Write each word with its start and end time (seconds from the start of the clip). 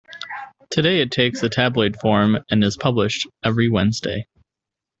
Today 0.71 0.99
it 1.01 1.11
takes 1.11 1.43
a 1.43 1.49
tabloid 1.49 1.95
form 1.99 2.43
and 2.49 2.63
is 2.63 2.75
published 2.75 3.27
every 3.43 3.69
Wednesday. 3.69 4.25